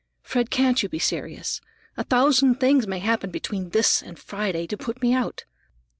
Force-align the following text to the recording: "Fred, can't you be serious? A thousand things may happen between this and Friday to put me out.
"Fred, 0.23 0.49
can't 0.49 0.81
you 0.81 0.89
be 0.89 0.97
serious? 0.97 1.61
A 1.95 2.03
thousand 2.03 2.55
things 2.59 2.87
may 2.87 2.97
happen 2.97 3.29
between 3.29 3.69
this 3.69 4.01
and 4.01 4.17
Friday 4.17 4.65
to 4.65 4.75
put 4.75 4.99
me 4.99 5.13
out. 5.13 5.45